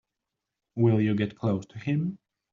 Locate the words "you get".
0.99-1.37